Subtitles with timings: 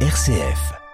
[0.00, 0.85] RCF.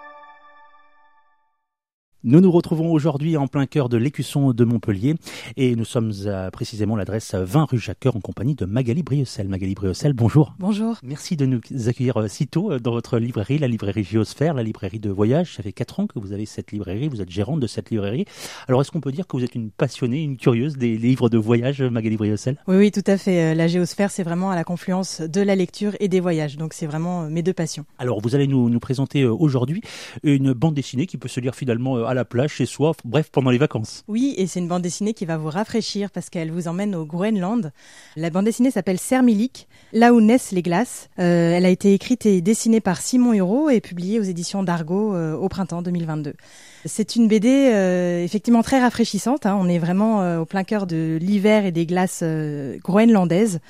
[2.24, 5.16] Nous nous retrouvons aujourd'hui en plein cœur de l'écusson de Montpellier
[5.56, 9.48] et nous sommes à précisément l'adresse 20 rue Jacqueur en compagnie de Magali Briocel.
[9.48, 10.54] Magali Briocel, bonjour.
[10.60, 10.98] Bonjour.
[11.02, 14.62] Merci de nous accueillir euh, si tôt euh, dans votre librairie, la librairie Géosphère, la
[14.62, 15.56] librairie de voyage.
[15.56, 18.24] Ça fait 4 ans que vous avez cette librairie, vous êtes gérante de cette librairie.
[18.68, 21.38] Alors est-ce qu'on peut dire que vous êtes une passionnée, une curieuse des livres de
[21.38, 22.56] voyage, Magali Briocel?
[22.68, 23.50] Oui, oui, tout à fait.
[23.50, 26.56] Euh, la Géosphère, c'est vraiment à la confluence de la lecture et des voyages.
[26.56, 27.84] Donc c'est vraiment mes deux passions.
[27.98, 29.82] Alors vous allez nous, nous présenter aujourd'hui
[30.22, 33.50] une bande dessinée qui peut se lire finalement à la plage, chez soi, bref, pendant
[33.50, 34.04] les vacances.
[34.06, 37.04] Oui, et c'est une bande dessinée qui va vous rafraîchir parce qu'elle vous emmène au
[37.04, 37.72] Groenland.
[38.16, 41.08] La bande dessinée s'appelle Sermilik, là où naissent les glaces.
[41.18, 45.14] Euh, elle a été écrite et dessinée par Simon Hureau et publiée aux éditions d'Argo
[45.14, 46.34] euh, au printemps 2022.
[46.84, 49.46] C'est une BD euh, effectivement très rafraîchissante.
[49.46, 49.58] Hein.
[49.60, 52.22] On est vraiment au plein cœur de l'hiver et des glaces
[52.82, 53.60] groenlandaises.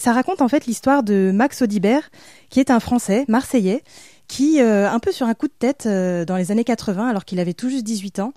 [0.00, 2.10] Ça raconte en fait l'histoire de Max Audibert,
[2.48, 3.82] qui est un Français marseillais
[4.30, 7.24] qui, euh, un peu sur un coup de tête, euh, dans les années 80, alors
[7.24, 8.32] qu'il avait tout juste 18 ans,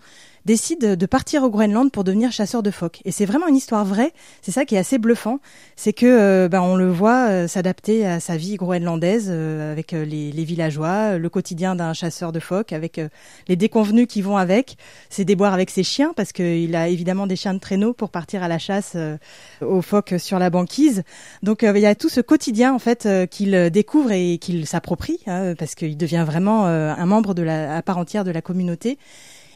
[0.45, 3.01] décide de partir au Groenland pour devenir chasseur de phoques.
[3.05, 4.11] Et c'est vraiment une histoire vraie.
[4.41, 5.39] C'est ça qui est assez bluffant,
[5.75, 9.91] c'est que euh, ben, on le voit euh, s'adapter à sa vie groenlandaise euh, avec
[9.91, 12.99] les, les, villageois, le quotidien d'un chasseur de phoques, avec
[13.47, 14.77] les déconvenus qui vont avec,
[15.09, 18.43] ses déboires avec ses chiens parce qu'il a évidemment des chiens de traîneau pour partir
[18.43, 18.97] à la chasse
[19.61, 21.03] aux phoques sur la banquise.
[21.41, 25.55] Donc il y a tout ce quotidien en fait qu'il découvre et qu'il s'approprie hein,
[25.57, 28.97] parce qu'il devient vraiment un membre de la, à part entière de la communauté.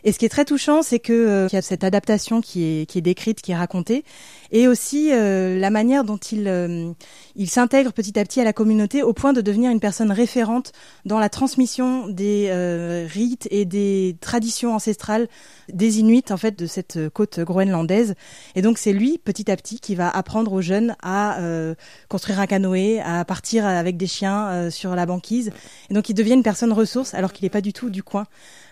[0.03, 2.85] Et ce qui est très touchant, c'est que euh, y a cette adaptation qui est,
[2.85, 4.03] qui est décrite, qui est racontée,
[4.51, 6.91] et aussi euh, la manière dont il, euh,
[7.35, 10.71] il s'intègre petit à petit à la communauté au point de devenir une personne référente
[11.05, 12.51] dans la transmission des
[13.09, 15.27] rites et des traditions ancestrales
[15.71, 18.15] des Inuits en fait de cette côte groenlandaise.
[18.55, 21.39] Et donc c'est lui petit à petit qui va apprendre aux jeunes à
[22.09, 25.51] construire un canoë, à partir avec des chiens sur la banquise.
[25.89, 28.25] Et donc il devient une personne ressource alors qu'il n'est pas du tout du coin.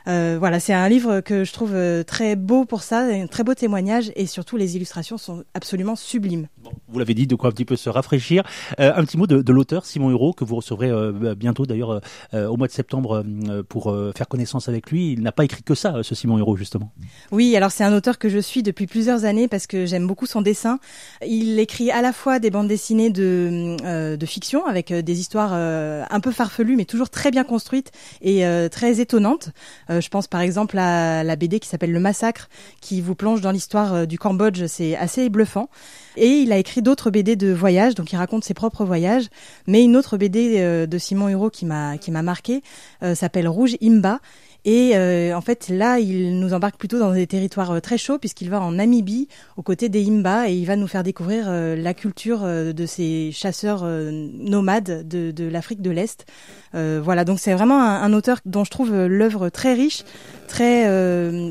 [0.06, 3.53] Voilà, c'est un livre que je trouve euh, très beau pour ça, un très beau
[3.53, 6.47] témoignage et surtout les illustrations sont absolument sublimes.
[6.88, 8.44] vous l'avez dit, de quoi un petit peu se rafraîchir.
[8.79, 12.02] Euh, un petit mot de, l'auteur Simon Hureau que vous recevrez euh, bientôt d'ailleurs
[12.34, 13.24] au mois de septembre
[13.69, 15.13] pour faire connaissance avec lui.
[15.13, 16.91] Il n'a pas écrit que ça, ce Simon Hureau justement.
[17.31, 20.25] Oui, alors c'est un auteur que je suis depuis plusieurs années parce que j'aime beaucoup
[20.25, 20.79] son dessin.
[21.25, 26.19] Il écrit à la fois des bandes dessinées de, de fiction avec des histoires un
[26.19, 27.91] peu farfelues mais toujours très bien construites
[28.22, 29.52] et très étonnantes.
[30.01, 32.50] Je pense par exemple à la, BD qui s'appelle Le Massacre,
[32.81, 34.66] qui vous plonge dans l'histoire euh, du Cambodge.
[34.67, 35.69] C'est assez bluffant.
[36.17, 39.28] Et il a écrit d'autres BD de voyage, donc il raconte ses propres voyages.
[39.67, 42.61] Mais une autre BD euh, de Simon Hureau qui m'a qui m'a marqué
[43.03, 44.19] euh, s'appelle Rouge Imba
[44.66, 48.18] et euh, en fait, là, il nous embarque plutôt dans des territoires euh, très chauds
[48.18, 49.28] puisqu'il va en Namibie,
[49.58, 53.31] aux côtés des Imba, et il va nous faire découvrir euh, la culture de ces
[53.31, 56.26] chasseurs nomades de, de l'Afrique de l'Est.
[56.74, 60.03] voilà, donc c'est vraiment un, un, auteur dont je trouve l'œuvre très riche,
[60.48, 60.88] très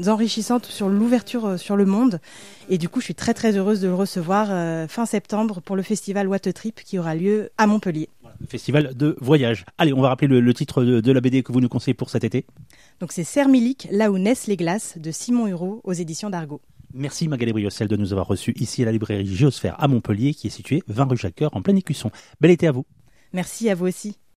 [0.08, 2.20] enrichissante sur l'ouverture sur le monde.
[2.68, 4.48] Et du coup, je suis très très heureuse de le recevoir
[4.88, 8.08] fin septembre pour le festival What a Trip qui aura lieu à Montpellier
[8.46, 9.64] festival de voyage.
[9.78, 12.24] Allez, on va rappeler le, titre de, la BD que vous nous conseillez pour cet
[12.24, 12.46] été.
[13.00, 16.60] Donc c'est Sermilic, là où naissent les glaces, de Simon Hureau aux éditions d'Argo.
[16.92, 20.46] Merci Magali Briocel de nous avoir reçus ici à la librairie Géosphère à Montpellier, qui
[20.46, 22.10] est située 20 rue Jacques en plein écusson.
[22.40, 22.86] Bel été à vous.
[23.32, 24.16] Merci à vous aussi.